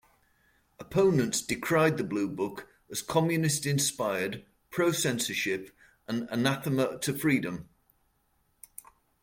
[0.79, 5.69] Opponents decried the Blue Book as Communist-inspired, pro-censorship,
[6.07, 7.69] and anathema to freedom.